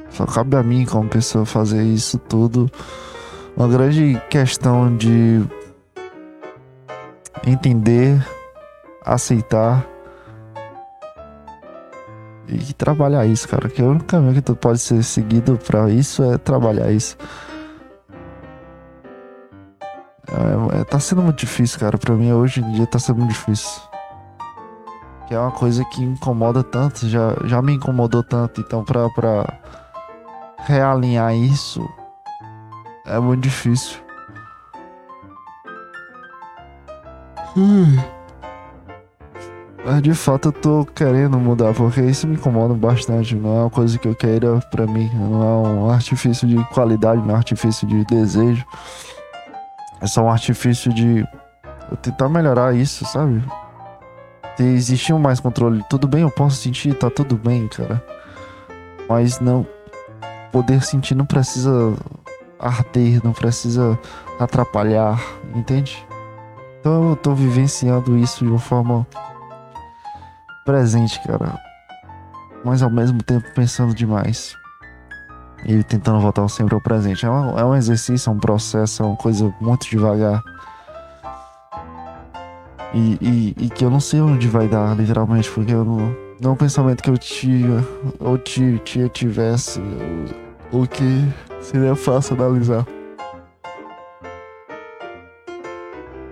[0.10, 2.72] Só cabe a mim, como pessoa, fazer isso tudo
[3.58, 5.44] uma grande questão de
[7.44, 8.24] entender,
[9.04, 9.84] aceitar
[12.48, 13.68] e trabalhar isso, cara.
[13.68, 17.18] Que o único caminho que tu pode ser seguido para isso é trabalhar isso.
[20.30, 21.98] É, é, tá sendo muito difícil, cara.
[21.98, 23.82] Pra mim, hoje em dia, tá sendo muito difícil.
[25.28, 28.62] Que é uma coisa que incomoda tanto, já, já me incomodou tanto.
[28.62, 29.60] Então, pra, pra
[30.60, 31.84] realinhar isso,
[33.08, 33.98] é muito difícil.
[37.56, 37.98] Hum.
[39.86, 43.36] Mas de fato eu tô querendo mudar, porque isso me incomoda bastante.
[43.36, 45.10] Não é uma coisa que eu queira pra mim.
[45.14, 48.66] Não é um artifício de qualidade, não é um artifício de desejo.
[50.02, 51.26] É só um artifício de
[51.90, 53.42] eu tentar melhorar isso, sabe?
[54.58, 55.84] Ter existir um mais controle.
[55.90, 58.04] Tudo bem, eu posso sentir, tá tudo bem, cara.
[59.08, 59.66] Mas não.
[60.52, 61.96] Poder sentir não precisa
[62.60, 63.98] arder, não precisa
[64.40, 65.22] atrapalhar,
[65.56, 66.06] entende?
[66.80, 69.06] Então eu tô vivenciando isso de uma forma
[70.66, 71.60] presente, cara.
[72.64, 74.56] Mas ao mesmo tempo pensando demais.
[75.66, 77.26] E tentando voltar sempre ao presente.
[77.26, 80.42] É um, é um exercício, é um processo, é uma coisa muito devagar.
[82.94, 86.52] E, e, e, que eu não sei onde vai dar, literalmente, porque eu não, não
[86.52, 87.86] é um pensamento que eu tinha,
[88.20, 88.80] ou tinha,
[89.10, 89.82] tivesse,
[90.72, 91.28] o que
[91.62, 92.86] seria fácil analisar.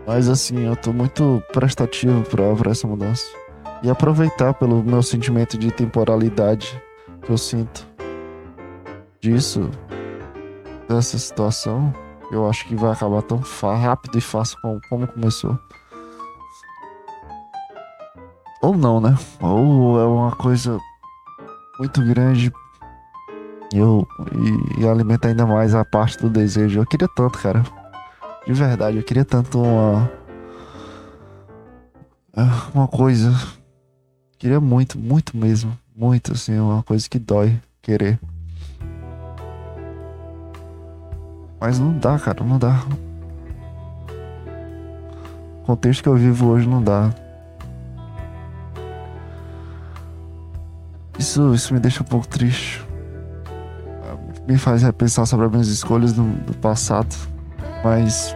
[0.07, 3.25] Mas assim, eu tô muito prestativo pra, pra essa mudança
[3.81, 6.81] e aproveitar pelo meu sentimento de temporalidade
[7.21, 7.87] que eu sinto
[9.19, 9.69] disso,
[10.87, 11.93] dessa situação.
[12.31, 15.57] Eu acho que vai acabar tão rápido e fácil como, como começou.
[18.61, 19.15] Ou não, né?
[19.41, 20.79] Ou é uma coisa
[21.79, 22.51] muito grande
[23.73, 24.07] eu,
[24.77, 26.79] e, e alimenta ainda mais a parte do desejo.
[26.79, 27.63] Eu queria tanto, cara.
[28.45, 30.11] De verdade, eu queria tanto uma.
[32.73, 33.33] Uma coisa
[34.45, 35.75] Queria muito, muito mesmo.
[35.95, 38.19] Muito, assim, uma coisa que dói querer.
[41.59, 42.85] Mas não dá, cara, não dá.
[45.61, 47.11] O contexto que eu vivo hoje não dá.
[51.17, 52.84] Isso, isso me deixa um pouco triste.
[54.47, 57.15] Me faz repensar sobre as minhas escolhas do, do passado.
[57.83, 58.35] Mas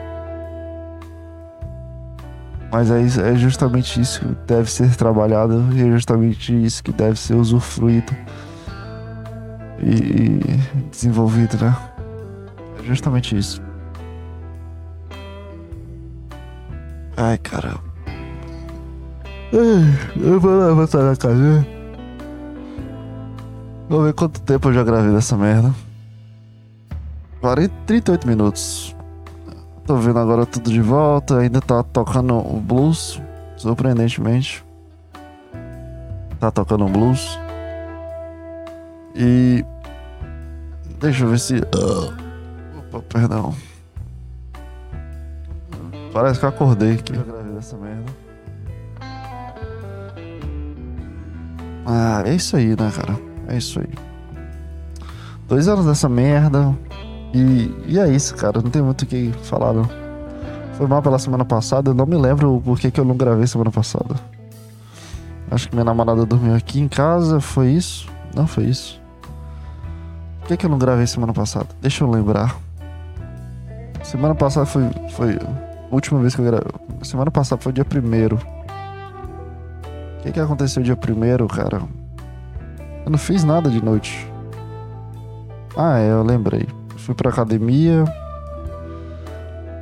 [2.71, 7.19] mas é, é justamente isso que deve ser trabalhado e é justamente isso que deve
[7.19, 8.15] ser usufruído
[9.81, 11.75] e, e desenvolvido, né?
[12.79, 13.61] É justamente isso.
[17.17, 17.89] Ai, caramba.
[19.51, 21.65] Eu vou levantar na cadeira.
[23.89, 25.73] Vamos ver quanto tempo eu já gravei dessa merda.
[27.41, 28.95] 40, 38 minutos.
[29.85, 33.21] Tô vendo agora tudo de volta, ainda tá tocando o blues,
[33.57, 34.63] surpreendentemente.
[36.39, 37.39] Tá tocando o blues.
[39.15, 39.65] E.
[40.99, 41.55] Deixa eu ver se.
[41.55, 42.13] Uh...
[42.77, 43.55] Opa, perdão.
[46.13, 47.15] Parece que eu acordei aqui.
[47.15, 48.11] Eu gravei essa merda.
[51.85, 53.19] Ah, é isso aí, né, cara?
[53.47, 53.89] É isso aí.
[55.47, 56.77] Dois anos dessa merda.
[57.33, 58.61] E, e é isso, cara.
[58.61, 59.89] Não tem muito o que falar, não.
[60.73, 61.91] Foi mal pela semana passada.
[61.91, 64.15] Eu não me lembro por que, eu não gravei semana passada.
[65.51, 67.39] Acho que minha namorada dormiu aqui em casa.
[67.39, 68.07] Foi isso?
[68.35, 68.99] Não, foi isso.
[70.39, 71.67] Por que, que eu não gravei semana passada?
[71.81, 72.55] Deixa eu lembrar.
[74.03, 74.83] Semana passada foi.
[75.11, 76.67] Foi a última vez que eu gravei.
[77.03, 78.39] Semana passada foi dia primeiro.
[80.19, 81.81] O que, que aconteceu dia primeiro, cara?
[83.05, 84.27] Eu não fiz nada de noite.
[85.77, 86.67] Ah, é, eu lembrei
[87.09, 88.05] fui pra academia.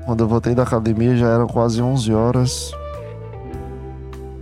[0.05, 2.71] Quando eu voltei da academia já eram quase 11 horas.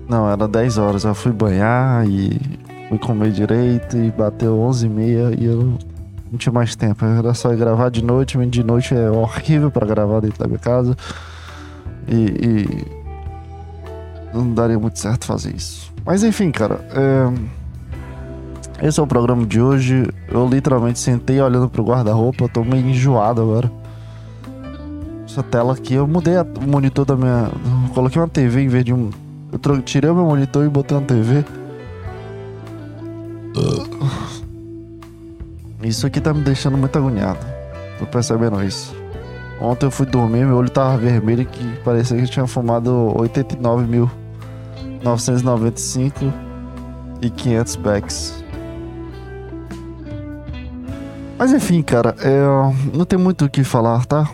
[0.08, 1.04] Não, era 10 horas.
[1.04, 2.40] Eu fui banhar e
[2.88, 5.80] fui comer direito e bateu 11 e meia e eu
[6.32, 7.04] não tinha mais tempo.
[7.04, 8.38] Era só gravar de noite.
[8.46, 10.96] De noite é horrível para gravar dentro da minha casa.
[12.08, 12.86] E, e,
[14.32, 15.92] não daria muito certo fazer isso.
[16.06, 16.88] Mas enfim, cara.
[16.94, 17.65] É...
[18.82, 20.08] Esse é o programa de hoje.
[20.28, 23.72] Eu literalmente sentei olhando pro guarda-roupa, tô meio enjoado agora.
[25.26, 27.50] Essa tela aqui, eu mudei o monitor da minha.
[27.94, 29.10] coloquei uma TV em vez de um.
[29.52, 31.44] Eu tirei o meu monitor e botei uma TV.
[35.82, 37.40] Isso aqui tá me deixando muito agoniado.
[37.98, 38.96] Tô percebendo isso.
[39.62, 43.88] Ontem eu fui dormir, meu olho tava vermelho que parecia que eu tinha fumado 89
[43.88, 44.12] mil
[45.02, 46.34] 995
[47.22, 48.45] e 500 packs.
[51.38, 54.30] Mas enfim, cara, é, não tem muito o que falar, tá?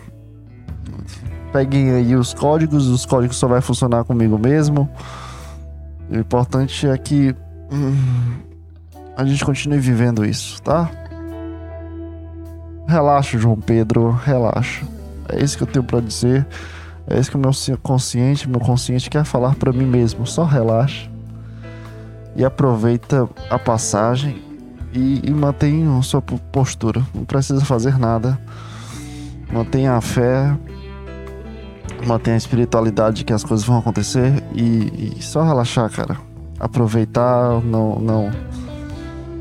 [1.52, 4.88] Peguem aí os códigos, os códigos só vai funcionar comigo mesmo.
[6.08, 7.34] O importante é que
[7.70, 8.36] hum,
[9.16, 10.90] a gente continue vivendo isso, tá?
[12.86, 14.86] Relaxa, João Pedro, relaxa.
[15.28, 16.46] É isso que eu tenho para dizer.
[17.06, 17.50] É isso que o meu
[17.82, 20.26] consciente, meu consciente quer falar para mim mesmo.
[20.26, 21.10] Só relaxa
[22.36, 24.51] e aproveita a passagem
[24.92, 27.02] e, e mantenha a sua postura.
[27.14, 28.38] Não precisa fazer nada.
[29.52, 30.56] Mantenha a fé,
[32.06, 36.16] mantenha a espiritualidade de que as coisas vão acontecer e, e só relaxar, cara.
[36.58, 38.30] Aproveitar, não, não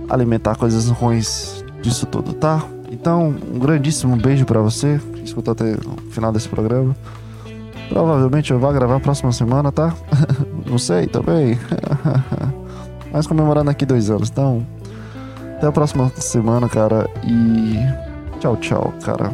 [0.10, 2.64] alimentar coisas ruins disso tudo, tá?
[2.92, 6.96] Então, um grandíssimo beijo para você que escutou até o final desse programa.
[7.88, 9.94] Provavelmente eu vou gravar a próxima semana, tá?
[10.70, 11.58] Não sei também.
[13.12, 14.30] Mas comemorando aqui dois anos.
[14.30, 14.66] Então,
[15.62, 17.08] até a próxima semana, cara.
[17.24, 17.76] E
[18.40, 19.32] tchau, tchau, cara.